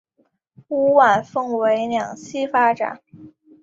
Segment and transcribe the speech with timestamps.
[0.69, 2.99] 屋苑分为两期发展。